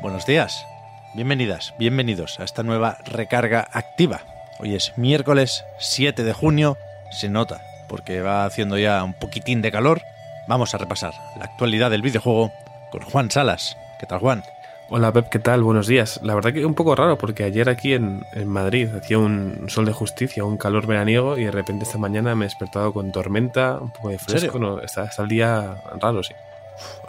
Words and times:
Buenos 0.00 0.26
días, 0.26 0.64
bienvenidas, 1.12 1.74
bienvenidos 1.76 2.38
a 2.38 2.44
esta 2.44 2.62
nueva 2.62 2.98
recarga 3.04 3.66
activa. 3.72 4.20
Hoy 4.60 4.76
es 4.76 4.96
miércoles 4.96 5.64
7 5.78 6.22
de 6.22 6.32
junio, 6.32 6.76
se 7.10 7.28
nota 7.28 7.62
porque 7.88 8.20
va 8.20 8.44
haciendo 8.44 8.78
ya 8.78 9.02
un 9.02 9.12
poquitín 9.12 9.60
de 9.60 9.72
calor. 9.72 10.00
Vamos 10.46 10.72
a 10.72 10.78
repasar 10.78 11.14
la 11.36 11.46
actualidad 11.46 11.90
del 11.90 12.02
videojuego 12.02 12.52
con 12.92 13.02
Juan 13.02 13.28
Salas. 13.32 13.76
¿Qué 13.98 14.06
tal, 14.06 14.20
Juan? 14.20 14.44
Hola 14.88 15.12
Pep, 15.12 15.30
¿qué 15.30 15.40
tal? 15.40 15.64
Buenos 15.64 15.88
días. 15.88 16.20
La 16.22 16.36
verdad 16.36 16.52
que 16.52 16.64
un 16.64 16.74
poco 16.74 16.94
raro 16.94 17.18
porque 17.18 17.42
ayer 17.42 17.68
aquí 17.68 17.94
en, 17.94 18.24
en, 18.34 18.46
Madrid 18.46 18.88
hacía 18.94 19.18
un 19.18 19.64
sol 19.66 19.84
de 19.84 19.92
justicia, 19.92 20.44
un 20.44 20.58
calor 20.58 20.86
veraniego 20.86 21.36
y 21.38 21.44
de 21.44 21.50
repente 21.50 21.84
esta 21.84 21.98
mañana 21.98 22.36
me 22.36 22.44
he 22.44 22.48
despertado 22.48 22.92
con 22.92 23.10
tormenta, 23.10 23.78
un 23.80 23.90
poco 23.90 24.10
de 24.10 24.18
fresco. 24.20 24.60
No, 24.60 24.80
está, 24.80 25.06
está, 25.06 25.22
el 25.22 25.28
día 25.28 25.82
raro, 26.00 26.22
sí. 26.22 26.34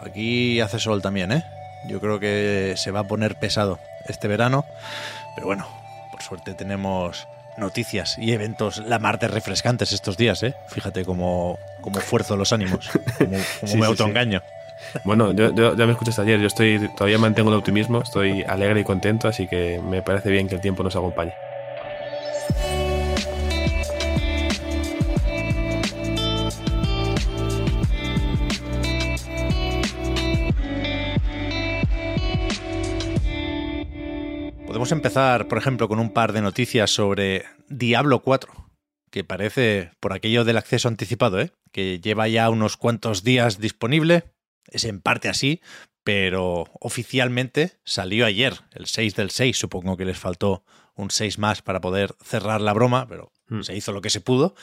Aquí 0.04 0.60
hace 0.60 0.80
sol 0.80 1.00
también, 1.00 1.30
¿eh? 1.30 1.44
Yo 1.86 2.00
creo 2.00 2.20
que 2.20 2.74
se 2.76 2.90
va 2.90 3.00
a 3.00 3.04
poner 3.04 3.36
pesado 3.36 3.78
este 4.06 4.28
verano, 4.28 4.64
pero 5.34 5.46
bueno, 5.46 5.66
por 6.10 6.22
suerte 6.22 6.54
tenemos 6.54 7.26
noticias 7.56 8.16
y 8.18 8.32
eventos 8.32 8.78
la 8.78 8.98
Marte 8.98 9.28
refrescantes 9.28 9.92
estos 9.92 10.16
días, 10.16 10.42
¿eh? 10.42 10.54
Fíjate 10.68 11.04
cómo, 11.04 11.58
cómo 11.80 12.00
fuerzo 12.00 12.36
los 12.36 12.52
ánimos, 12.52 12.90
cómo, 13.18 13.36
cómo 13.60 13.72
sí, 13.72 13.76
me 13.78 13.86
autoengaño. 13.86 14.40
Sí, 14.40 14.46
sí. 14.92 14.98
Bueno, 15.04 15.32
yo, 15.32 15.54
yo, 15.54 15.76
ya 15.76 15.86
me 15.86 15.92
escuchaste 15.92 16.22
ayer, 16.22 16.40
yo 16.40 16.46
estoy 16.46 16.88
todavía 16.96 17.18
mantengo 17.18 17.50
el 17.50 17.56
optimismo, 17.56 18.02
estoy 18.02 18.42
alegre 18.42 18.80
y 18.80 18.84
contento, 18.84 19.28
así 19.28 19.46
que 19.46 19.80
me 19.82 20.02
parece 20.02 20.30
bien 20.30 20.48
que 20.48 20.54
el 20.54 20.60
tiempo 20.60 20.82
nos 20.82 20.96
acompañe. 20.96 21.34
Empezar, 34.92 35.46
por 35.46 35.58
ejemplo, 35.58 35.88
con 35.88 35.98
un 36.00 36.12
par 36.12 36.32
de 36.32 36.42
noticias 36.42 36.90
sobre 36.90 37.44
Diablo 37.68 38.22
4, 38.22 38.70
que 39.10 39.24
parece, 39.24 39.92
por 40.00 40.12
aquello 40.12 40.44
del 40.44 40.56
acceso 40.56 40.88
anticipado, 40.88 41.40
¿eh? 41.40 41.52
que 41.70 42.00
lleva 42.00 42.26
ya 42.28 42.50
unos 42.50 42.76
cuantos 42.76 43.22
días 43.22 43.60
disponible, 43.60 44.24
es 44.66 44.84
en 44.84 45.00
parte 45.00 45.28
así, 45.28 45.60
pero 46.02 46.66
oficialmente 46.80 47.78
salió 47.84 48.26
ayer, 48.26 48.54
el 48.72 48.86
6 48.86 49.14
del 49.14 49.30
6, 49.30 49.56
supongo 49.56 49.96
que 49.96 50.04
les 50.04 50.18
faltó 50.18 50.64
un 50.96 51.10
6 51.10 51.38
más 51.38 51.62
para 51.62 51.80
poder 51.80 52.14
cerrar 52.24 52.60
la 52.60 52.72
broma, 52.72 53.06
pero 53.08 53.32
mm. 53.48 53.62
se 53.62 53.76
hizo 53.76 53.92
lo 53.92 54.00
que 54.00 54.10
se 54.10 54.20
pudo. 54.20 54.54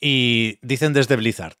Y 0.00 0.58
dicen 0.62 0.92
desde 0.92 1.16
Blizzard, 1.16 1.56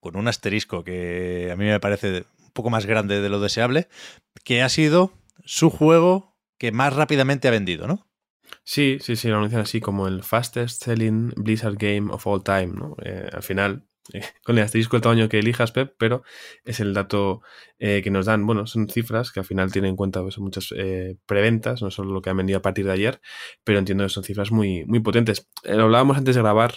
con 0.00 0.16
un 0.16 0.28
asterisco 0.28 0.82
que 0.82 1.50
a 1.52 1.56
mí 1.56 1.64
me 1.64 1.80
parece 1.80 2.24
un 2.38 2.50
poco 2.52 2.70
más 2.70 2.86
grande 2.86 3.20
de 3.20 3.28
lo 3.28 3.40
deseable, 3.40 3.88
que 4.44 4.62
ha 4.62 4.68
sido 4.68 5.12
su 5.44 5.68
juego 5.70 6.33
que 6.58 6.72
más 6.72 6.94
rápidamente 6.94 7.48
ha 7.48 7.50
vendido, 7.50 7.86
¿no? 7.86 8.06
Sí, 8.62 8.98
sí, 9.00 9.16
sí, 9.16 9.28
lo 9.28 9.36
anuncian 9.36 9.62
así 9.62 9.80
como 9.80 10.08
el 10.08 10.22
fastest 10.22 10.84
selling 10.84 11.32
Blizzard 11.36 11.76
game 11.76 12.12
of 12.12 12.26
all 12.26 12.42
time, 12.42 12.68
¿no? 12.68 12.96
Eh, 13.02 13.28
al 13.32 13.42
final, 13.42 13.84
eh, 14.12 14.22
con 14.42 14.56
el 14.58 14.64
asterisco 14.64 14.96
el 14.96 15.02
tamaño 15.02 15.28
que 15.28 15.38
elijas, 15.38 15.72
Pep, 15.72 15.94
pero 15.98 16.22
es 16.64 16.80
el 16.80 16.94
dato 16.94 17.42
eh, 17.78 18.00
que 18.02 18.10
nos 18.10 18.26
dan. 18.26 18.46
Bueno, 18.46 18.66
son 18.66 18.88
cifras 18.88 19.32
que 19.32 19.40
al 19.40 19.46
final 19.46 19.72
tienen 19.72 19.90
en 19.90 19.96
cuenta 19.96 20.22
pues, 20.22 20.38
muchas 20.38 20.72
preventas, 21.26 21.82
no 21.82 21.90
solo 21.90 22.12
lo 22.12 22.22
que 22.22 22.30
han 22.30 22.36
vendido 22.36 22.58
a 22.58 22.62
partir 22.62 22.86
de 22.86 22.92
ayer, 22.92 23.20
pero 23.64 23.78
entiendo 23.78 24.04
que 24.04 24.10
son 24.10 24.24
cifras 24.24 24.50
muy, 24.50 24.84
muy 24.86 25.00
potentes. 25.00 25.48
lo 25.64 25.84
hablábamos 25.84 26.16
antes 26.16 26.34
de 26.34 26.42
grabar, 26.42 26.74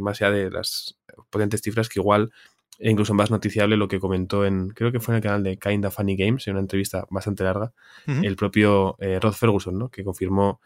más 0.00 0.20
allá 0.20 0.30
de 0.32 0.50
las 0.50 0.98
potentes 1.30 1.62
cifras, 1.62 1.88
que 1.88 2.00
igual 2.00 2.32
e 2.78 2.90
incluso 2.90 3.14
más 3.14 3.30
noticiable 3.30 3.76
lo 3.76 3.88
que 3.88 4.00
comentó 4.00 4.44
en, 4.44 4.70
creo 4.70 4.92
que 4.92 5.00
fue 5.00 5.14
en 5.14 5.16
el 5.16 5.22
canal 5.22 5.42
de 5.42 5.58
Kinda 5.58 5.90
Funny 5.90 6.16
Games, 6.16 6.46
en 6.46 6.54
una 6.54 6.60
entrevista 6.60 7.06
bastante 7.10 7.44
larga, 7.44 7.72
uh 8.06 8.10
-huh. 8.10 8.26
el 8.26 8.36
propio 8.36 8.96
Rod 9.20 9.32
Ferguson, 9.32 9.78
¿no? 9.78 9.90
que 9.90 10.04
confirmó 10.04 10.60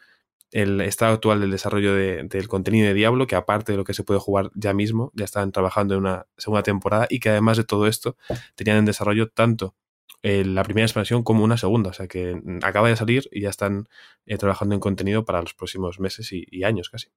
el 0.50 0.80
estado 0.80 1.14
actual 1.14 1.41
del 1.41 1.50
desarrollo 1.50 1.94
de, 1.94 2.24
del 2.24 2.48
contenido 2.48 2.86
de 2.86 2.94
Diablo, 2.94 3.26
que 3.26 3.36
aparte 3.36 3.72
de 3.72 3.78
lo 3.78 3.84
que 3.84 3.94
se 3.94 4.04
puede 4.04 4.20
jugar 4.20 4.50
ya 4.54 4.72
mismo, 4.72 5.12
ya 5.14 5.24
están 5.24 5.52
trabajando 5.52 5.94
en 5.94 6.00
una 6.00 6.26
segunda 6.36 6.62
temporada 6.62 7.06
y 7.10 7.20
que 7.20 7.30
además 7.30 7.56
de 7.58 7.64
todo 7.64 7.86
esto 7.86 8.16
tenían 8.54 8.78
en 8.78 8.84
desarrollo 8.86 9.28
tanto 9.28 9.75
eh, 10.22 10.44
la 10.44 10.64
primera 10.64 10.86
expansión 10.86 11.22
como 11.22 11.44
una 11.44 11.58
segunda, 11.58 11.90
o 11.90 11.92
sea 11.92 12.08
que 12.08 12.40
acaba 12.62 12.88
de 12.88 12.96
salir 12.96 13.28
y 13.30 13.42
ya 13.42 13.50
están 13.50 13.88
eh, 14.26 14.38
trabajando 14.38 14.75
en 14.75 14.80
contenido 14.80 15.25
para 15.25 15.40
los 15.40 15.54
próximos 15.54 16.00
meses 16.00 16.32
y, 16.32 16.44
y 16.50 16.64
años 16.64 16.88
casi. 16.88 17.08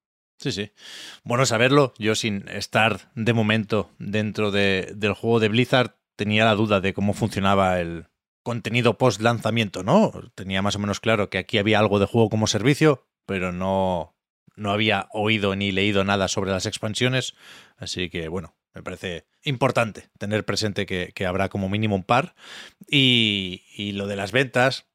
Sí, 0.42 0.52
sí. 0.52 0.72
Bueno 1.24 1.46
saberlo. 1.46 1.94
Yo 2.00 2.16
sin 2.16 2.48
estar 2.50 3.12
de 3.14 3.34
momento 3.34 3.92
dentro 4.00 4.50
de, 4.50 4.92
del 4.96 5.14
juego 5.14 5.40
de 5.40 5.50
Blizzard 5.50 5.98
tenía 6.16 6.46
la 6.46 6.56
duda 6.56 6.82
de 6.82 6.96
cómo 6.96 7.14
funcionaba 7.14 7.80
el 7.80 8.08
contenido 8.42 8.98
post 8.98 9.22
lanzamiento, 9.22 9.84
¿no? 9.84 10.12
Tenía 10.34 10.64
más 10.64 10.76
o 10.76 10.80
menos 10.80 11.00
claro 11.00 11.30
que 11.30 11.38
aquí 11.38 11.60
había 11.60 11.78
algo 11.78 12.00
de 12.00 12.08
juego 12.08 12.30
como 12.30 12.48
servicio, 12.48 13.08
pero 13.28 13.52
no, 13.52 14.16
no 14.56 14.72
había 14.72 15.08
oído 15.12 15.56
ni 15.56 15.72
leído 15.72 16.04
nada 16.04 16.28
sobre 16.28 16.50
las 16.50 16.66
expansiones. 16.66 17.36
Así 17.78 18.10
que, 18.10 18.28
bueno, 18.28 18.56
me 18.74 18.82
parece 18.82 19.28
importante 19.44 20.10
tener 20.18 20.44
presente 20.44 20.88
que, 20.88 21.12
que 21.14 21.28
habrá 21.28 21.50
como 21.50 21.70
mínimo 21.70 21.96
un 21.96 22.04
par. 22.04 22.34
Y, 22.90 23.62
y 23.78 23.92
lo 23.92 24.08
de 24.08 24.16
las 24.16 24.32
ventas, 24.32 24.88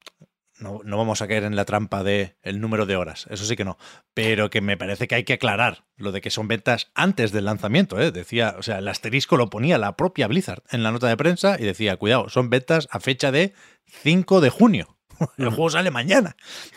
no, 0.59 0.81
no, 0.83 0.97
vamos 0.97 1.21
a 1.21 1.27
caer 1.27 1.43
en 1.43 1.55
la 1.55 1.65
trampa 1.65 2.03
de 2.03 2.35
el 2.41 2.59
número 2.59 2.85
de 2.85 2.95
horas, 2.95 3.27
eso 3.29 3.45
sí 3.45 3.55
que 3.55 3.65
no. 3.65 3.77
Pero 4.13 4.49
que 4.49 4.61
me 4.61 4.77
parece 4.77 5.07
que 5.07 5.15
hay 5.15 5.23
que 5.23 5.33
aclarar 5.33 5.85
lo 5.97 6.11
de 6.11 6.21
que 6.21 6.29
son 6.29 6.47
ventas 6.47 6.91
antes 6.95 7.31
del 7.31 7.45
lanzamiento. 7.45 7.99
¿eh? 7.99 8.11
Decía, 8.11 8.55
o 8.57 8.63
sea, 8.63 8.79
el 8.79 8.87
asterisco 8.87 9.37
lo 9.37 9.49
ponía 9.49 9.77
la 9.77 9.95
propia 9.95 10.27
Blizzard 10.27 10.63
en 10.71 10.83
la 10.83 10.91
nota 10.91 11.07
de 11.07 11.17
prensa 11.17 11.57
y 11.59 11.63
decía, 11.63 11.97
cuidado, 11.97 12.29
son 12.29 12.49
ventas 12.49 12.87
a 12.91 12.99
fecha 12.99 13.31
de 13.31 13.53
5 13.85 14.41
de 14.41 14.49
junio. 14.49 14.97
El 15.37 15.49
juego 15.49 15.71
sale 15.71 15.91
mañana. 15.91 16.35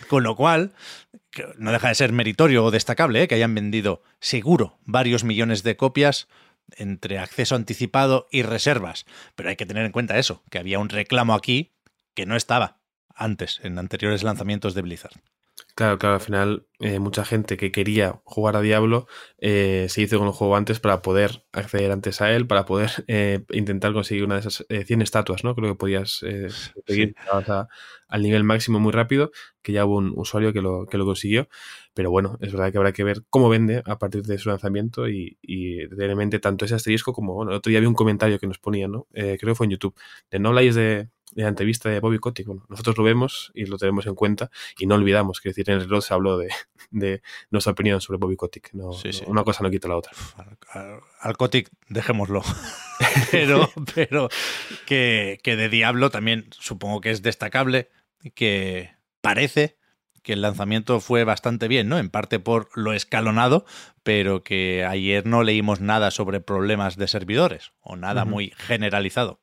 Con 0.08 0.22
lo 0.22 0.34
cual, 0.34 0.72
no 1.58 1.72
deja 1.72 1.88
de 1.88 1.94
ser 1.94 2.12
meritorio 2.12 2.64
o 2.64 2.70
destacable 2.70 3.22
¿eh? 3.22 3.28
que 3.28 3.34
hayan 3.34 3.54
vendido 3.54 4.02
seguro 4.18 4.78
varios 4.84 5.24
millones 5.24 5.62
de 5.62 5.76
copias 5.76 6.28
entre 6.76 7.18
acceso 7.18 7.54
anticipado 7.54 8.28
y 8.30 8.42
reservas. 8.42 9.06
Pero 9.34 9.48
hay 9.48 9.56
que 9.56 9.66
tener 9.66 9.84
en 9.84 9.92
cuenta 9.92 10.18
eso, 10.18 10.42
que 10.50 10.58
había 10.58 10.78
un 10.78 10.88
reclamo 10.88 11.34
aquí 11.34 11.72
que 12.14 12.26
no 12.26 12.36
estaba 12.36 12.79
antes, 13.20 13.60
en 13.62 13.78
anteriores 13.78 14.24
lanzamientos 14.24 14.74
de 14.74 14.82
Blizzard. 14.82 15.20
Claro, 15.74 15.98
claro, 15.98 16.16
al 16.16 16.20
final 16.20 16.66
eh, 16.80 16.98
mucha 16.98 17.24
gente 17.24 17.56
que 17.56 17.72
quería 17.72 18.20
jugar 18.24 18.56
a 18.56 18.60
Diablo 18.60 19.06
eh, 19.38 19.86
se 19.88 20.02
hizo 20.02 20.18
con 20.18 20.26
el 20.26 20.32
juego 20.32 20.56
antes 20.56 20.80
para 20.80 21.00
poder 21.00 21.44
acceder 21.52 21.90
antes 21.92 22.20
a 22.20 22.30
él, 22.32 22.46
para 22.46 22.64
poder 22.64 22.90
eh, 23.08 23.44
intentar 23.50 23.92
conseguir 23.92 24.24
una 24.24 24.34
de 24.34 24.40
esas 24.40 24.66
100 24.68 25.02
estatuas, 25.02 25.44
¿no? 25.44 25.54
Creo 25.54 25.72
que 25.72 25.78
podías 25.78 26.22
seguir 26.86 27.14
sí. 27.16 27.28
a, 27.30 27.68
al 28.08 28.22
nivel 28.22 28.44
máximo 28.44 28.78
muy 28.80 28.92
rápido, 28.92 29.30
que 29.62 29.72
ya 29.72 29.84
hubo 29.84 29.96
un 29.96 30.12
usuario 30.16 30.52
que 30.52 30.60
lo, 30.60 30.86
que 30.86 30.98
lo 30.98 31.04
consiguió. 31.04 31.48
Pero 31.94 32.10
bueno, 32.10 32.36
es 32.40 32.52
verdad 32.52 32.72
que 32.72 32.78
habrá 32.78 32.92
que 32.92 33.04
ver 33.04 33.24
cómo 33.30 33.48
vende 33.48 33.82
a 33.84 33.98
partir 33.98 34.22
de 34.22 34.38
su 34.38 34.48
lanzamiento 34.48 35.08
y, 35.08 35.38
y 35.42 35.88
tener 35.88 36.10
en 36.10 36.18
mente 36.18 36.38
tanto 36.38 36.64
ese 36.64 36.74
asterisco 36.74 37.12
como, 37.12 37.34
bueno, 37.34 37.52
el 37.52 37.56
otro 37.58 37.70
día 37.70 37.78
había 37.78 37.88
un 37.88 37.94
comentario 37.94 38.38
que 38.38 38.46
nos 38.46 38.58
ponía, 38.58 38.88
¿no? 38.88 39.06
creo 39.12 39.36
que 39.38 39.54
fue 39.54 39.66
en 39.66 39.72
YouTube, 39.72 39.94
de 40.30 40.38
no 40.38 40.50
habláis 40.50 40.74
de, 40.74 41.08
de 41.32 41.42
la 41.42 41.48
entrevista 41.48 41.88
de 41.88 42.00
Bobby 42.00 42.18
Kotick. 42.18 42.46
Bueno, 42.46 42.64
nosotros 42.68 42.96
lo 42.98 43.04
vemos 43.04 43.52
y 43.54 43.66
lo 43.66 43.78
tenemos 43.78 44.06
en 44.06 44.14
cuenta 44.14 44.50
y 44.78 44.86
no 44.86 44.94
olvidamos 44.94 45.40
que 45.40 45.50
decir, 45.50 45.68
en 45.70 45.76
el 45.76 45.82
reloj 45.82 46.04
se 46.04 46.14
habló 46.14 46.38
de, 46.38 46.48
de 46.90 47.22
nuestra 47.50 47.72
opinión 47.72 48.00
sobre 48.00 48.18
Bobby 48.18 48.36
Kotick. 48.36 48.72
No, 48.72 48.92
sí, 48.92 49.12
sí. 49.12 49.24
Una 49.26 49.44
cosa 49.44 49.62
no 49.62 49.70
quita 49.70 49.88
la 49.88 49.96
otra. 49.96 50.12
Al, 50.68 51.00
al 51.20 51.36
Kotick, 51.36 51.70
dejémoslo. 51.88 52.42
pero 53.30 53.70
pero 53.94 54.28
que, 54.86 55.38
que 55.42 55.56
de 55.56 55.68
Diablo 55.68 56.10
también 56.10 56.46
supongo 56.50 57.00
que 57.00 57.10
es 57.10 57.22
destacable 57.22 57.90
que 58.34 58.90
parece 59.20 59.78
que 60.22 60.34
el 60.34 60.42
lanzamiento 60.42 61.00
fue 61.00 61.24
bastante 61.24 61.66
bien, 61.66 61.88
¿no? 61.88 61.98
En 61.98 62.10
parte 62.10 62.38
por 62.38 62.68
lo 62.74 62.92
escalonado, 62.92 63.64
pero 64.02 64.42
que 64.42 64.84
ayer 64.84 65.24
no 65.26 65.42
leímos 65.42 65.80
nada 65.80 66.10
sobre 66.10 66.40
problemas 66.40 66.96
de 66.96 67.08
servidores 67.08 67.72
o 67.80 67.96
nada 67.96 68.24
uh 68.24 68.26
-huh. 68.26 68.30
muy 68.30 68.52
generalizado. 68.56 69.40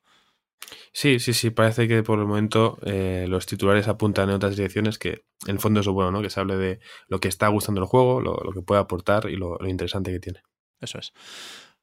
Sí, 0.92 1.18
sí, 1.18 1.32
sí, 1.32 1.50
parece 1.50 1.88
que 1.88 2.02
por 2.02 2.18
el 2.18 2.26
momento 2.26 2.78
eh, 2.84 3.26
los 3.28 3.46
titulares 3.46 3.88
apuntan 3.88 4.28
en 4.28 4.36
otras 4.36 4.56
direcciones 4.56 4.98
que 4.98 5.24
en 5.46 5.54
el 5.54 5.58
fondo 5.60 5.80
es 5.80 5.86
lo 5.86 5.92
bueno, 5.92 6.10
¿no? 6.10 6.22
Que 6.22 6.30
se 6.30 6.40
hable 6.40 6.56
de 6.56 6.80
lo 7.06 7.20
que 7.20 7.28
está 7.28 7.48
gustando 7.48 7.80
el 7.80 7.86
juego, 7.86 8.20
lo, 8.20 8.52
que 8.52 8.62
puede 8.62 8.80
aportar 8.80 9.30
y 9.30 9.36
lo, 9.36 9.56
lo, 9.58 9.68
interesante 9.68 10.10
que 10.10 10.20
tiene. 10.20 10.42
Eso 10.80 10.98
es. 10.98 11.12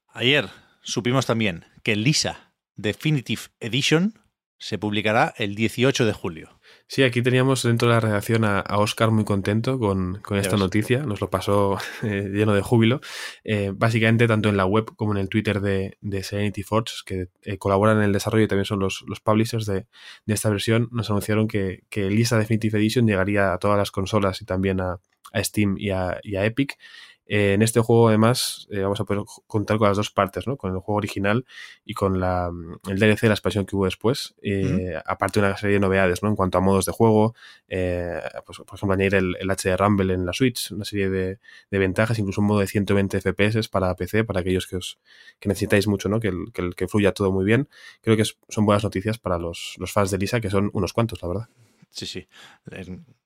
Ayer 0.08 0.48
supimos 0.82 1.26
también 1.26 1.64
que 1.82 1.96
Lisa 1.96 2.54
Definitive 2.74 3.42
Edition 3.60 4.14
se 4.58 4.78
publicará 4.78 5.34
el 5.36 5.54
18 5.54 6.06
de 6.06 6.12
julio. 6.12 6.60
Sí, 6.88 7.02
aquí 7.02 7.20
teníamos 7.20 7.62
dentro 7.62 7.88
de 7.88 7.94
la 7.94 8.00
redacción 8.00 8.44
a, 8.44 8.62
Oscar 8.78 9.10
muy 9.10 9.24
contento 9.24 9.78
con, 9.78 10.22
esta 10.32 10.56
noticia, 10.56 11.02
nos 11.02 11.20
lo 11.20 11.28
pasó 11.30 11.78
eh, 12.02 12.30
lleno 12.32 12.54
de 12.54 12.62
júbilo. 12.62 13.00
Eh, 13.44 13.72
básicamente, 13.74 14.26
tanto 14.26 14.48
en 14.48 14.56
la 14.56 14.66
web 14.66 14.86
como 14.96 15.12
en 15.12 15.18
el 15.18 15.28
Twitter 15.28 15.60
de, 15.60 16.22
Serenity 16.22 16.62
Forge, 16.62 16.94
que 17.04 17.28
eh, 17.42 17.58
colaboran 17.58 17.98
en 17.98 18.04
el 18.04 18.12
desarrollo 18.12 18.44
y 18.44 18.48
también 18.48 18.64
son 18.64 18.80
los, 18.80 19.04
publishers 19.22 19.66
de, 19.66 19.86
esta 20.26 20.48
versión, 20.48 20.88
nos 20.92 21.10
anunciaron 21.10 21.48
que, 21.48 21.82
que 21.90 22.08
Lisa 22.08 22.38
Definitive 22.38 22.78
Edition 22.78 23.06
llegaría 23.06 23.52
a 23.52 23.58
todas 23.58 23.76
las 23.76 23.90
consolas 23.90 24.40
y 24.42 24.44
también 24.44 24.80
a, 24.80 25.00
Steam 25.34 25.76
y 25.76 25.90
a, 25.90 26.18
y 26.22 26.36
a 26.36 26.46
Epic 26.46 26.78
eh, 27.26 27.54
en 27.54 27.62
este 27.62 27.80
juego, 27.80 28.08
además, 28.08 28.68
eh, 28.70 28.80
vamos 28.80 29.00
a 29.00 29.04
poder 29.04 29.24
contar 29.46 29.78
con 29.78 29.88
las 29.88 29.96
dos 29.96 30.10
partes, 30.10 30.46
¿no? 30.46 30.56
Con 30.56 30.72
el 30.72 30.78
juego 30.78 30.98
original 30.98 31.44
y 31.84 31.94
con 31.94 32.20
la, 32.20 32.50
mm, 32.52 32.90
el 32.90 32.98
DLC, 32.98 33.24
la 33.24 33.34
expansión 33.34 33.66
que 33.66 33.74
hubo 33.74 33.84
después. 33.84 34.34
Eh, 34.42 34.94
aparte 35.04 35.40
de 35.40 35.46
una 35.46 35.56
serie 35.56 35.74
de 35.74 35.80
novedades, 35.80 36.22
¿no? 36.22 36.28
En 36.28 36.36
cuanto 36.36 36.58
a 36.58 36.60
modos 36.60 36.86
de 36.86 36.92
juego, 36.92 37.34
pues, 37.66 38.58
por 38.58 38.76
ejemplo, 38.76 38.94
añadir 38.94 39.16
el, 39.16 39.36
el, 39.40 39.50
HD 39.50 39.76
Rumble 39.76 40.14
en 40.14 40.24
la 40.24 40.32
Switch, 40.32 40.70
una 40.70 40.84
serie 40.84 41.10
de, 41.10 41.38
de, 41.70 41.78
ventajas, 41.78 42.18
incluso 42.18 42.40
un 42.40 42.46
modo 42.46 42.60
de 42.60 42.68
120 42.68 43.20
FPS 43.20 43.68
para 43.68 43.94
PC, 43.96 44.24
para 44.24 44.40
aquellos 44.40 44.66
que, 44.66 44.76
os, 44.76 44.98
que 45.40 45.48
necesitáis 45.48 45.88
mucho, 45.88 46.08
¿no? 46.08 46.20
Que, 46.20 46.32
que, 46.52 46.70
que, 46.70 46.88
fluya 46.88 47.12
todo 47.12 47.32
muy 47.32 47.44
bien. 47.44 47.68
Creo 48.02 48.16
que 48.16 48.24
son 48.24 48.66
buenas 48.66 48.84
noticias 48.84 49.18
para 49.18 49.38
los, 49.38 49.74
los 49.78 49.92
fans 49.92 50.10
de 50.10 50.18
Lisa, 50.18 50.40
que 50.40 50.50
son 50.50 50.70
unos 50.72 50.92
cuantos, 50.92 51.20
la 51.22 51.28
verdad. 51.28 51.48
Sí, 51.96 52.04
sí. 52.04 52.28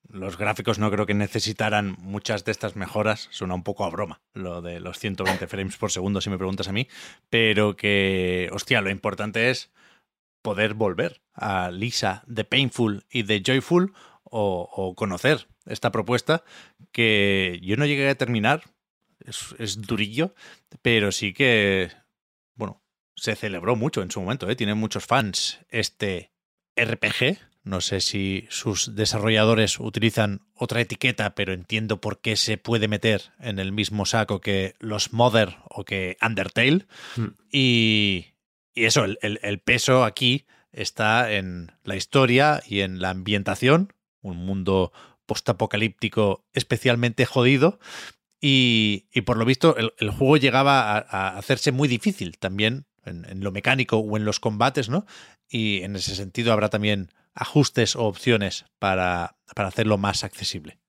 Los 0.07 0.37
gráficos 0.37 0.79
no 0.79 0.89
creo 0.89 1.05
que 1.05 1.13
necesitaran 1.13 1.97
muchas 1.99 2.45
de 2.45 2.53
estas 2.53 2.77
mejoras. 2.77 3.27
Suena 3.29 3.53
un 3.53 3.63
poco 3.63 3.83
a 3.83 3.89
broma 3.89 4.21
lo 4.33 4.61
de 4.61 4.79
los 4.79 4.97
120 4.97 5.45
frames 5.47 5.75
por 5.75 5.91
segundo, 5.91 6.21
si 6.21 6.29
me 6.29 6.37
preguntas 6.37 6.69
a 6.69 6.71
mí. 6.71 6.87
Pero 7.29 7.75
que, 7.75 8.49
hostia, 8.53 8.79
lo 8.79 8.89
importante 8.89 9.49
es 9.49 9.71
poder 10.41 10.73
volver 10.73 11.21
a 11.33 11.69
Lisa 11.69 12.23
de 12.27 12.45
Painful 12.45 13.05
y 13.09 13.23
de 13.23 13.43
Joyful 13.45 13.93
o, 14.23 14.93
conocer 14.95 15.49
esta 15.65 15.91
propuesta 15.91 16.45
que 16.93 17.59
yo 17.61 17.75
no 17.75 17.85
llegué 17.85 18.07
a 18.07 18.15
terminar. 18.15 18.63
Es, 19.25 19.81
durillo, 19.81 20.33
pero 20.81 21.11
sí 21.11 21.33
que, 21.33 21.91
bueno, 22.55 22.81
se 23.17 23.35
celebró 23.35 23.75
mucho 23.75 24.01
en 24.01 24.11
su 24.11 24.21
momento. 24.21 24.49
¿eh? 24.49 24.55
Tiene 24.55 24.75
muchos 24.75 25.05
fans 25.05 25.59
este 25.69 26.31
RPG 26.77 27.50
no 27.63 27.81
sé 27.81 28.01
si 28.01 28.47
sus 28.49 28.95
desarrolladores 28.95 29.79
utilizan 29.79 30.41
otra 30.55 30.81
etiqueta, 30.81 31.35
pero 31.35 31.53
entiendo 31.53 32.01
por 32.01 32.19
qué 32.19 32.35
se 32.35 32.57
puede 32.57 32.87
meter 32.87 33.33
en 33.39 33.59
el 33.59 33.71
mismo 33.71 34.05
saco 34.05 34.41
que 34.41 34.73
los 34.79 35.13
Mother 35.13 35.57
o 35.69 35.85
que 35.85 36.17
Undertale. 36.21 36.87
Mm. 37.17 37.27
Y, 37.51 38.25
eso, 38.73 39.03
el, 39.03 39.59
peso 39.59 40.05
aquí 40.05 40.45
está 40.71 41.33
en 41.33 41.73
la 41.83 41.97
historia 41.97 42.63
y 42.65 42.79
en 42.79 43.01
la 43.01 43.09
ambientación, 43.09 43.93
un 44.21 44.37
mundo 44.37 44.93
postapocalíptico 45.25 46.45
especialmente 46.53 47.25
jodido. 47.25 47.79
Y, 48.39 49.05
por 49.25 49.37
lo 49.37 49.45
visto, 49.45 49.75
el, 49.77 50.09
juego 50.09 50.37
llegaba 50.37 50.97
a, 50.97 51.37
hacerse 51.37 51.71
muy 51.71 51.87
difícil 51.87 52.39
también 52.39 52.85
en, 53.05 53.25
en, 53.25 53.43
lo 53.43 53.51
mecánico 53.51 53.97
o 53.97 54.17
en 54.17 54.25
los 54.25 54.39
combates, 54.39 54.89
¿no? 54.89 55.05
Y 55.47 55.81
en 55.83 55.95
ese 55.95 56.15
sentido 56.15 56.53
habrá 56.53 56.69
también 56.69 57.11
ajustes 57.33 57.95
o 57.95 58.05
opciones 58.05 58.65
para, 58.79 59.37
hacerlo 59.55 59.97
más 59.97 60.23
accesible. 60.23 60.79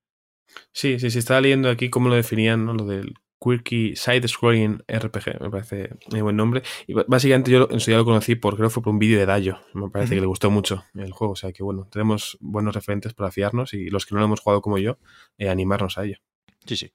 Sí, 0.73 0.99
sí, 0.99 1.11
sí, 1.11 1.19
estaba 1.19 1.41
leyendo 1.41 1.71
aquí 1.71 1.89
cómo 1.89 2.09
lo 2.09 2.15
definían, 2.15 2.67
¿no? 2.67 2.75
Lo 2.75 2.85
del 2.85 3.15
Quirky 3.43 3.97
Side-Scrolling 3.97 4.83
RPG, 4.87 5.41
me 5.41 5.51
parece 5.51 5.91
un 6.13 6.21
buen 6.21 6.37
nombre. 6.37 6.63
Y 6.87 6.95
básicamente 6.95 7.51
yo 7.51 7.69
en 7.71 7.81
su 7.81 7.91
día 7.91 7.99
lo 7.99 8.05
conocí 8.05 8.35
por, 8.37 8.57
creo 8.57 8.69
que 8.69 8.75
fue 8.75 8.83
por 8.83 8.93
un 8.93 8.99
vídeo 8.99 9.19
de 9.19 9.27
Dayo. 9.27 9.59
Me 9.75 9.89
parece 9.91 10.15
que 10.15 10.21
le 10.21 10.27
gustó 10.27 10.51
mucho 10.51 10.85
el 10.95 11.13
juego. 11.13 11.33
O 11.33 11.37
sea 11.37 11.53
que 11.53 11.63
bueno, 11.63 11.89
tenemos 11.91 12.37
buenos 12.41 12.75
referentes 12.75 13.15
para 13.15 13.33
fiarnos 13.33 13.75
y 13.75 13.89
los 13.89 14.07
que 14.07 14.15
no 14.15 14.21
lo 14.21 14.27
hemos 14.27 14.41
jugado 14.41 14.63
como 14.63 14.79
yo, 14.79 14.99
eh, 15.39 15.49
animarnos 15.49 15.99
a 15.99 16.05
ello. 16.05 16.19
Sí, 16.67 16.77
sí. 16.77 16.93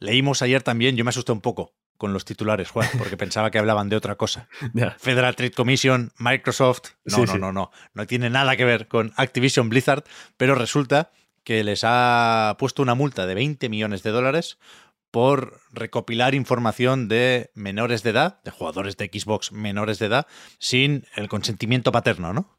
Leímos 0.00 0.42
ayer 0.42 0.62
también, 0.62 0.96
yo 0.96 1.04
me 1.04 1.10
asusté 1.10 1.32
un 1.32 1.40
poco 1.40 1.72
con 1.96 2.12
los 2.12 2.24
titulares, 2.24 2.70
Juan, 2.70 2.88
porque 2.98 3.16
pensaba 3.16 3.50
que 3.50 3.58
hablaban 3.58 3.88
de 3.88 3.96
otra 3.96 4.16
cosa. 4.16 4.48
Federal 4.98 5.36
Trade 5.36 5.52
Commission, 5.52 6.12
Microsoft. 6.18 6.90
No, 7.04 7.24
no, 7.24 7.38
no, 7.38 7.52
no. 7.52 7.70
No 7.92 8.06
tiene 8.06 8.30
nada 8.30 8.56
que 8.56 8.64
ver 8.64 8.88
con 8.88 9.12
Activision 9.16 9.68
Blizzard, 9.68 10.04
pero 10.36 10.54
resulta 10.54 11.12
que 11.44 11.62
les 11.62 11.82
ha 11.84 12.56
puesto 12.58 12.82
una 12.82 12.94
multa 12.94 13.26
de 13.26 13.34
20 13.34 13.68
millones 13.68 14.02
de 14.02 14.10
dólares 14.10 14.58
por 15.10 15.60
recopilar 15.70 16.34
información 16.34 17.06
de 17.06 17.50
menores 17.54 18.02
de 18.02 18.10
edad, 18.10 18.42
de 18.42 18.50
jugadores 18.50 18.96
de 18.96 19.10
Xbox 19.12 19.52
menores 19.52 20.00
de 20.00 20.06
edad, 20.06 20.26
sin 20.58 21.06
el 21.14 21.28
consentimiento 21.28 21.92
paterno, 21.92 22.32
¿no? 22.32 22.58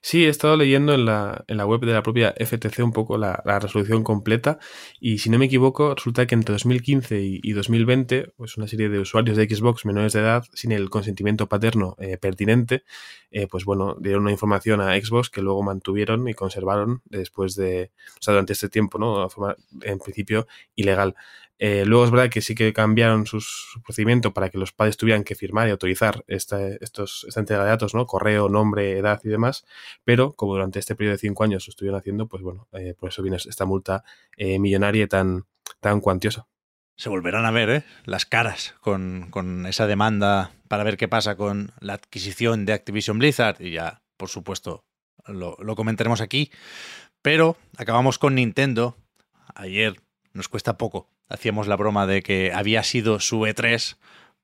Sí, 0.00 0.24
he 0.24 0.28
estado 0.28 0.56
leyendo 0.56 0.94
en 0.94 1.04
la, 1.04 1.44
en 1.48 1.56
la 1.56 1.66
web 1.66 1.80
de 1.80 1.92
la 1.92 2.02
propia 2.02 2.34
FTC 2.38 2.78
un 2.84 2.92
poco 2.92 3.18
la, 3.18 3.42
resolución 3.60 4.04
completa 4.04 4.58
y 5.00 5.18
si 5.18 5.30
no 5.30 5.38
me 5.38 5.46
equivoco 5.46 5.94
resulta 5.94 6.26
que 6.26 6.34
entre 6.34 6.52
2015 6.52 7.20
y, 7.20 7.52
2020 7.52 8.32
pues 8.36 8.56
una 8.56 8.68
serie 8.68 8.88
de 8.88 8.98
usuarios 8.98 9.36
de 9.36 9.48
Xbox 9.48 9.84
menores 9.86 10.12
de 10.12 10.20
edad 10.20 10.44
sin 10.52 10.72
el 10.72 10.90
consentimiento 10.90 11.48
paterno 11.48 11.96
eh, 11.98 12.18
pertinente 12.18 12.84
eh, 13.30 13.46
pues 13.46 13.64
bueno 13.64 13.96
dieron 13.98 14.22
una 14.22 14.32
información 14.32 14.80
a 14.80 14.94
Xbox 15.00 15.30
que 15.30 15.42
luego 15.42 15.62
mantuvieron 15.62 16.28
y 16.28 16.34
conservaron 16.34 17.02
después 17.06 17.56
de 17.56 17.90
o 18.18 18.22
sea 18.22 18.32
durante 18.34 18.52
este 18.52 18.68
tiempo 18.68 18.98
no 18.98 19.28
en 19.82 19.98
principio 19.98 20.46
ilegal 20.74 21.14
eh, 21.58 21.84
luego 21.86 22.04
es 22.04 22.10
verdad 22.10 22.28
que 22.28 22.42
sí 22.42 22.54
que 22.54 22.72
cambiaron 22.72 23.26
sus, 23.26 23.68
su 23.72 23.82
procedimiento 23.82 24.34
para 24.34 24.50
que 24.50 24.58
los 24.58 24.72
padres 24.72 24.96
tuvieran 24.96 25.24
que 25.24 25.34
firmar 25.34 25.68
y 25.68 25.70
autorizar 25.70 26.22
esta, 26.26 26.68
estos, 26.80 27.24
esta 27.26 27.40
entrega 27.40 27.64
de 27.64 27.70
datos, 27.70 27.94
¿no? 27.94 28.06
Correo, 28.06 28.48
nombre, 28.48 28.98
edad 28.98 29.20
y 29.24 29.28
demás. 29.28 29.64
Pero 30.04 30.34
como 30.34 30.52
durante 30.52 30.78
este 30.78 30.94
periodo 30.94 31.12
de 31.12 31.18
cinco 31.18 31.44
años 31.44 31.66
lo 31.66 31.70
estuvieron 31.70 31.98
haciendo, 31.98 32.26
pues 32.28 32.42
bueno, 32.42 32.68
eh, 32.72 32.94
por 32.98 33.08
eso 33.08 33.22
viene 33.22 33.38
esta 33.38 33.64
multa 33.64 34.04
eh, 34.36 34.58
millonaria 34.58 35.08
tan, 35.08 35.46
tan 35.80 36.00
cuantiosa. 36.00 36.46
Se 36.98 37.08
volverán 37.08 37.46
a 37.46 37.50
ver 37.50 37.84
las 38.04 38.26
caras 38.26 38.74
con, 38.80 39.66
esa 39.66 39.86
demanda 39.86 40.52
para 40.68 40.84
ver 40.84 40.96
qué 40.96 41.08
pasa 41.08 41.36
con 41.36 41.72
la 41.80 41.94
adquisición 41.94 42.66
de 42.66 42.72
Activision 42.72 43.18
Blizzard 43.18 43.60
y 43.60 43.72
ya, 43.72 44.02
por 44.16 44.30
supuesto, 44.30 44.84
lo 45.26 45.76
comentaremos 45.76 46.20
aquí. 46.20 46.50
Pero 47.22 47.56
acabamos 47.76 48.18
con 48.18 48.34
Nintendo. 48.34 48.96
Ayer 49.54 50.00
nos 50.32 50.48
cuesta 50.48 50.78
poco. 50.78 51.10
Hacíamos 51.28 51.66
la 51.66 51.76
broma 51.76 52.06
de 52.06 52.22
que 52.22 52.52
había 52.52 52.82
sido 52.82 53.20
su 53.20 53.40
E3 53.40 53.96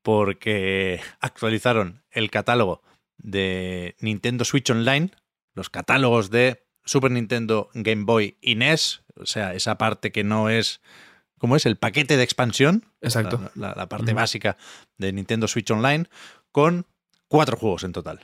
porque 0.03 1.01
actualizaron 1.21 2.03
el 2.11 2.31
catálogo 2.31 2.83
de 3.19 3.95
Nintendo 4.01 4.45
Switch 4.45 4.69
Online, 4.71 5.11
los 5.55 5.71
catálogos 5.71 6.31
de 6.31 6.67
Super 6.85 7.11
Nintendo, 7.11 7.71
Game 7.75 8.05
Boy 8.05 8.37
y 8.41 8.57
NES, 8.57 9.03
o 9.17 9.27
sea, 9.27 9.55
esa 9.55 9.79
parte 9.79 10.11
que 10.11 10.25
no 10.25 10.49
es, 10.49 10.81
¿cómo 11.39 11.57
es? 11.57 11.67
El 11.67 11.77
paquete 11.77 12.17
de 12.17 12.25
expansión. 12.25 12.85
Exacto. 13.01 13.51
La, 13.55 13.89
parte 13.89 14.13
básica 14.15 14.57
de 14.99 15.13
Nintendo 15.13 15.47
Switch 15.47 15.71
Online, 15.71 16.07
con 16.51 16.87
cuatro 17.29 17.57
juegos 17.57 17.85
en 17.85 17.93
total. 17.93 18.21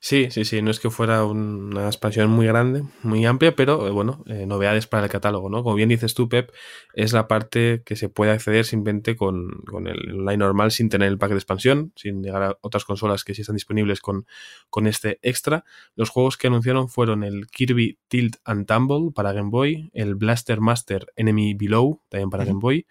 Sí, 0.00 0.28
sí, 0.30 0.44
sí, 0.44 0.62
no 0.62 0.70
es 0.70 0.78
que 0.78 0.90
fuera 0.90 1.24
una 1.24 1.86
expansión 1.86 2.30
muy 2.30 2.46
grande, 2.46 2.84
muy 3.02 3.24
amplia, 3.24 3.56
pero 3.56 3.86
eh, 3.86 3.90
bueno, 3.90 4.22
eh, 4.26 4.46
novedades 4.46 4.86
para 4.86 5.04
el 5.04 5.10
catálogo, 5.10 5.48
¿no? 5.48 5.62
Como 5.62 5.74
bien 5.74 5.88
dices 5.88 6.14
tú, 6.14 6.28
Pep, 6.28 6.50
es 6.94 7.12
la 7.12 7.28
parte 7.28 7.82
que 7.84 7.96
se 7.96 8.08
puede 8.08 8.30
acceder 8.30 8.64
simplemente 8.64 9.16
con, 9.16 9.50
con 9.66 9.86
el 9.86 9.98
online 10.12 10.36
normal 10.38 10.70
sin 10.70 10.88
tener 10.88 11.08
el 11.08 11.18
pack 11.18 11.30
de 11.30 11.36
expansión, 11.36 11.92
sin 11.96 12.22
llegar 12.22 12.42
a 12.42 12.58
otras 12.60 12.84
consolas 12.84 13.24
que 13.24 13.34
sí 13.34 13.40
están 13.40 13.56
disponibles 13.56 14.00
con, 14.00 14.26
con 14.70 14.86
este 14.86 15.18
extra. 15.22 15.64
Los 15.94 16.10
juegos 16.10 16.36
que 16.36 16.46
anunciaron 16.46 16.88
fueron 16.88 17.24
el 17.24 17.46
Kirby 17.48 17.98
Tilt 18.08 18.36
and 18.44 18.66
Tumble 18.66 19.12
para 19.14 19.32
Game 19.32 19.50
Boy, 19.50 19.90
el 19.92 20.14
Blaster 20.14 20.60
Master 20.60 21.06
Enemy 21.16 21.54
Below, 21.54 22.02
también 22.08 22.30
para 22.30 22.44
Game 22.44 22.60
Boy, 22.60 22.86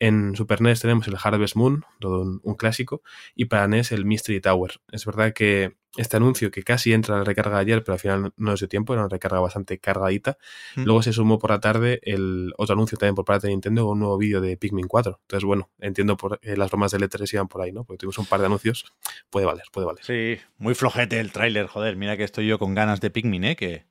en 0.00 0.34
Super 0.34 0.62
NES 0.62 0.80
tenemos 0.80 1.06
el 1.06 1.16
Harvest 1.22 1.56
Moon, 1.56 1.84
todo 2.00 2.40
un, 2.42 2.54
clásico, 2.54 3.02
y 3.34 3.44
para 3.44 3.68
NES 3.68 3.92
el 3.92 4.06
Mystery 4.06 4.40
Tower. 4.40 4.80
Es 4.90 5.04
verdad 5.04 5.34
que 5.34 5.76
este 5.96 6.16
anuncio 6.16 6.50
que 6.50 6.62
casi 6.62 6.94
entra 6.94 7.14
en 7.14 7.20
la 7.20 7.24
recarga 7.24 7.58
ayer, 7.58 7.84
pero 7.84 7.94
al 7.94 8.00
final 8.00 8.32
no 8.36 8.54
es 8.54 8.60
de 8.60 8.68
tiempo, 8.68 8.94
era 8.94 9.02
una 9.02 9.10
recarga 9.10 9.40
bastante 9.40 9.78
cargadita. 9.78 10.38
Mm. 10.76 10.84
Luego 10.84 11.02
se 11.02 11.12
sumó 11.12 11.38
por 11.38 11.50
la 11.50 11.60
tarde 11.60 12.00
el 12.02 12.52
otro 12.56 12.72
anuncio 12.74 12.96
también 12.96 13.14
por 13.14 13.26
parte 13.26 13.46
de 13.46 13.52
Nintendo 13.52 13.84
con 13.84 13.92
un 13.92 13.98
nuevo 14.00 14.16
vídeo 14.16 14.40
de 14.40 14.56
Pikmin 14.56 14.86
4. 14.86 15.20
Entonces, 15.22 15.44
bueno, 15.44 15.68
entiendo 15.80 16.16
por 16.16 16.40
eh, 16.42 16.56
las 16.56 16.70
bromas 16.70 16.92
de 16.92 16.98
E3 16.98 17.34
iban 17.34 17.48
por 17.48 17.60
ahí, 17.60 17.72
¿no? 17.72 17.84
Porque 17.84 17.98
tuvimos 17.98 18.18
un 18.18 18.26
par 18.26 18.40
de 18.40 18.46
anuncios. 18.46 18.86
Puede 19.28 19.44
valer, 19.44 19.64
puede 19.70 19.86
valer. 19.86 20.04
Sí, 20.04 20.40
muy 20.56 20.74
flojete 20.74 21.20
el 21.20 21.30
tráiler, 21.30 21.66
joder. 21.66 21.96
Mira 21.96 22.16
que 22.16 22.24
estoy 22.24 22.46
yo 22.46 22.58
con 22.58 22.74
ganas 22.74 23.02
de 23.02 23.10
Pikmin, 23.10 23.44
¿eh? 23.44 23.56
Que 23.56 23.84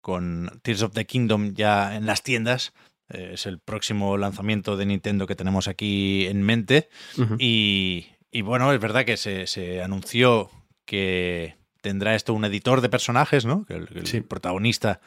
con 0.00 0.60
Tears 0.62 0.82
of 0.82 0.92
the 0.92 1.04
Kingdom 1.04 1.54
ya 1.54 1.96
en 1.96 2.06
las 2.06 2.22
tiendas 2.22 2.72
es 3.08 3.46
el 3.46 3.58
próximo 3.58 4.16
lanzamiento 4.16 4.76
de 4.76 4.86
Nintendo 4.86 5.26
que 5.26 5.36
tenemos 5.36 5.68
aquí 5.68 6.26
en 6.26 6.42
mente. 6.42 6.88
y, 7.38 8.06
bueno, 8.42 8.72
es 8.72 8.80
verdad 8.80 9.04
que 9.04 9.16
se, 9.16 9.82
anunció 9.82 10.50
que 10.84 11.56
tendrá 11.80 12.14
esto 12.14 12.34
un 12.34 12.44
editor 12.44 12.80
de 12.80 12.88
personajes, 12.88 13.44
¿no? 13.44 13.64
Que 13.64 13.74
el, 13.74 14.24
protagonista 14.24 15.00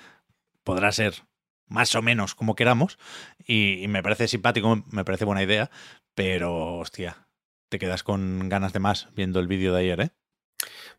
podrá 0.64 0.92
ser 0.92 1.24
más 1.68 1.94
o 1.96 2.02
menos 2.02 2.36
como 2.36 2.56
queramos. 2.56 2.98
Y, 3.46 3.86
me 3.90 4.04
parece 4.04 4.28
simpático, 4.28 4.84
me 4.92 5.06
parece 5.06 5.26
buena 5.26 5.44
idea. 5.44 5.70
Pero, 6.14 6.78
hostia, 6.78 7.28
te 7.70 7.80
quedas 7.80 8.04
con 8.04 8.50
ganas 8.50 8.74
de 8.74 8.80
más 8.80 9.10
viendo 9.16 9.40
el 9.40 9.48
vídeo 9.48 9.74
de 9.74 9.82
ayer, 9.82 10.02
¿eh? 10.02 10.12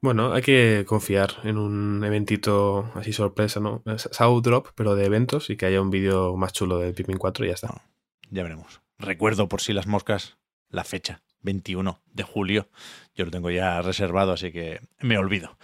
Bueno, 0.00 0.32
hay 0.32 0.42
que 0.42 0.84
confiar 0.86 1.34
en 1.42 1.58
un 1.58 2.04
eventito 2.04 2.90
así 2.94 3.12
sorpresa, 3.12 3.58
¿no? 3.60 3.82
South 3.96 4.42
Drop, 4.42 4.68
pero 4.74 4.94
de 4.94 5.04
eventos 5.04 5.50
y 5.50 5.56
que 5.56 5.66
haya 5.66 5.80
un 5.80 5.90
vídeo 5.90 6.36
más 6.36 6.52
chulo 6.52 6.78
de 6.78 6.92
Pikmin 6.92 7.18
4 7.18 7.44
y 7.44 7.48
ya 7.48 7.54
está. 7.54 7.82
ya 8.30 8.42
veremos. 8.42 8.80
Recuerdo 8.98 9.48
por 9.48 9.60
si 9.60 9.72
las 9.72 9.86
moscas 9.86 10.38
la 10.70 10.84
fecha, 10.84 11.22
21 11.42 12.00
de 12.12 12.22
julio. 12.22 12.68
Yo 13.14 13.24
lo 13.24 13.30
tengo 13.30 13.50
ya 13.50 13.82
reservado, 13.82 14.32
así 14.32 14.52
que 14.52 14.80
me 15.00 15.18
olvido. 15.18 15.56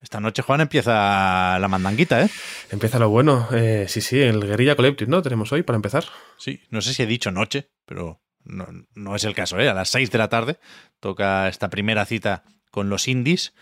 Esta 0.00 0.20
noche, 0.20 0.42
Juan, 0.42 0.60
empieza 0.60 1.58
la 1.58 1.68
mandanguita, 1.68 2.22
¿eh? 2.22 2.30
Empieza 2.70 2.98
lo 3.00 3.08
bueno. 3.08 3.48
Eh, 3.50 3.86
sí, 3.88 4.00
sí, 4.00 4.20
el 4.20 4.40
Guerrilla 4.40 4.76
Collective, 4.76 5.10
¿no? 5.10 5.22
Tenemos 5.22 5.50
hoy 5.52 5.64
para 5.64 5.76
empezar. 5.76 6.04
Sí, 6.38 6.60
no 6.70 6.80
sé 6.80 6.94
si 6.94 7.02
he 7.02 7.06
dicho 7.06 7.32
noche, 7.32 7.70
pero 7.86 8.20
no, 8.46 8.66
no 8.94 9.16
es 9.16 9.24
el 9.24 9.34
caso, 9.34 9.58
¿eh? 9.58 9.68
A 9.68 9.74
las 9.74 9.88
6 9.90 10.10
de 10.10 10.18
la 10.18 10.28
tarde 10.28 10.58
toca 11.00 11.48
esta 11.48 11.70
primera 11.70 12.04
cita 12.04 12.44
con 12.70 12.88
los 12.88 13.08
indies 13.08 13.54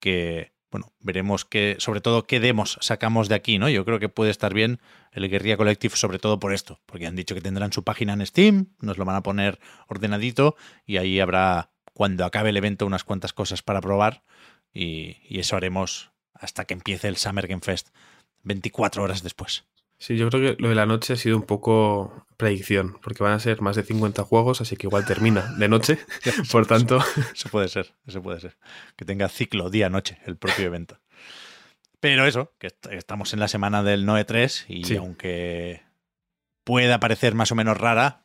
que, 0.00 0.52
bueno, 0.70 0.92
veremos 1.00 1.44
que, 1.44 1.76
sobre 1.78 2.00
todo, 2.00 2.26
qué 2.26 2.40
demos 2.40 2.78
sacamos 2.80 3.28
de 3.28 3.34
aquí, 3.34 3.58
¿no? 3.58 3.68
Yo 3.68 3.84
creo 3.84 3.98
que 3.98 4.08
puede 4.08 4.30
estar 4.30 4.54
bien 4.54 4.80
el 5.12 5.28
Guerrilla 5.28 5.56
Collective, 5.56 5.96
sobre 5.96 6.18
todo 6.18 6.38
por 6.38 6.52
esto, 6.52 6.80
porque 6.86 7.06
han 7.06 7.16
dicho 7.16 7.34
que 7.34 7.40
tendrán 7.40 7.72
su 7.72 7.84
página 7.84 8.12
en 8.12 8.24
Steam, 8.24 8.74
nos 8.80 8.98
lo 8.98 9.04
van 9.04 9.16
a 9.16 9.22
poner 9.22 9.58
ordenadito 9.88 10.56
y 10.84 10.98
ahí 10.98 11.20
habrá, 11.20 11.70
cuando 11.92 12.24
acabe 12.24 12.50
el 12.50 12.56
evento, 12.56 12.86
unas 12.86 13.04
cuantas 13.04 13.32
cosas 13.32 13.62
para 13.62 13.80
probar 13.80 14.22
y, 14.72 15.16
y 15.28 15.40
eso 15.40 15.56
haremos 15.56 16.12
hasta 16.34 16.64
que 16.64 16.74
empiece 16.74 17.08
el 17.08 17.16
Summer 17.16 17.46
Game 17.46 17.62
Fest 17.62 17.88
24 18.44 19.02
horas 19.02 19.22
después. 19.22 19.64
Sí, 19.98 20.16
yo 20.16 20.28
creo 20.30 20.56
que 20.56 20.62
lo 20.62 20.68
de 20.68 20.76
la 20.76 20.86
noche 20.86 21.14
ha 21.14 21.16
sido 21.16 21.36
un 21.36 21.42
poco 21.42 22.26
predicción, 22.38 22.96
porque 23.02 23.22
van 23.22 23.34
a 23.34 23.40
ser 23.40 23.60
más 23.60 23.76
de 23.76 23.82
50 23.82 24.24
juegos, 24.24 24.62
así 24.62 24.76
que 24.76 24.86
igual 24.86 25.04
termina 25.04 25.52
de 25.58 25.68
noche. 25.68 25.98
Por 26.50 26.66
tanto. 26.66 26.98
Eso 27.34 27.50
puede 27.50 27.68
ser, 27.68 27.92
eso 28.06 28.22
puede 28.22 28.40
ser. 28.40 28.56
Que 28.96 29.04
tenga 29.04 29.28
ciclo 29.28 29.68
día-noche 29.68 30.18
el 30.24 30.38
propio 30.38 30.64
evento. 30.66 30.98
Pero 32.00 32.26
eso, 32.26 32.54
que 32.58 32.68
estamos 32.92 33.34
en 33.34 33.40
la 33.40 33.48
semana 33.48 33.82
del 33.82 34.06
Noe 34.06 34.24
3 34.24 34.66
y 34.68 34.84
Sí. 34.84 34.96
aunque 34.96 35.82
pueda 36.64 37.00
parecer 37.00 37.34
más 37.34 37.50
o 37.52 37.56
menos 37.56 37.76
rara, 37.76 38.24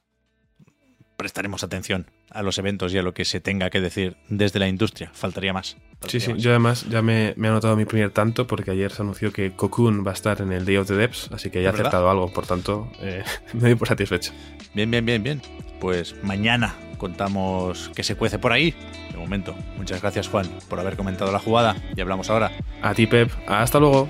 prestaremos 1.24 1.64
atención 1.64 2.06
a 2.32 2.44
los 2.44 2.58
eventos 2.58 2.94
y 2.94 2.98
a 2.98 3.02
lo 3.02 3.14
que 3.14 3.24
se 3.24 3.40
tenga 3.40 3.70
que 3.70 3.80
decir 3.80 4.18
desde 4.28 4.60
la 4.60 4.68
industria. 4.68 5.10
Faltaría 5.14 5.54
más. 5.54 5.68
Sí, 5.68 5.78
Faltaría 6.02 6.20
sí. 6.20 6.34
más. 6.34 6.44
Yo 6.44 6.50
además 6.50 6.86
ya 6.90 7.02
me, 7.02 7.34
me 7.38 7.48
he 7.48 7.50
anotado 7.50 7.78
mi 7.78 7.86
primer 7.86 8.12
tanto 8.12 8.46
porque 8.46 8.72
ayer 8.72 8.92
se 8.92 9.04
anunció 9.04 9.32
que 9.32 9.54
Cocoon 9.54 10.06
va 10.06 10.12
a 10.12 10.16
estar 10.16 10.42
en 10.42 10.52
el 10.52 10.66
Day 10.66 10.76
of 10.76 10.88
the 10.90 10.96
Devs, 10.96 11.30
así 11.32 11.50
que 11.50 11.64
ya 11.64 11.70
he 11.70 11.72
acertado 11.72 12.10
algo. 12.10 12.34
Por 12.34 12.46
tanto, 12.46 12.92
eh, 13.00 13.24
me 13.54 13.62
doy 13.62 13.76
por 13.76 13.88
satisfecho. 13.88 14.34
Bien, 14.74 14.92
bien, 14.92 15.06
bien, 15.06 15.24
bien. 15.24 15.42
Pues 15.80 16.14
mañana 16.24 16.76
contamos 16.98 17.90
que 17.96 18.04
se 18.04 18.18
cuece 18.18 18.38
por 18.38 18.52
ahí. 18.52 18.76
De 19.12 19.18
momento, 19.18 19.56
muchas 19.78 20.02
gracias 20.02 20.28
Juan 20.28 20.50
por 20.68 20.78
haber 20.82 20.98
comentado 20.98 21.32
la 21.32 21.40
jugada 21.40 21.78
y 21.96 22.02
hablamos 22.02 22.30
ahora. 22.30 22.52
A 22.82 22.94
ti, 22.94 23.08
Pep. 23.08 23.32
Hasta 23.48 23.80
luego. 23.80 24.10